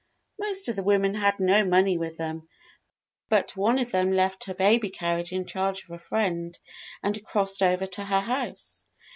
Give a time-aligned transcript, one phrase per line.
[0.39, 2.47] Most of the women had no money with them,
[3.29, 6.57] but one of them left her baby carriage in charge of a friend
[7.03, 8.87] and crossed over to her house.